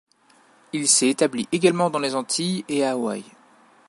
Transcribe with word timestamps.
Il 0.73 0.87
s'est 0.87 1.09
établi 1.09 1.47
également 1.51 1.91
dans 1.91 1.99
les 1.99 2.15
Antilles 2.15 2.65
et 2.67 2.83
à 2.83 2.93
Hawaï. 2.93 3.23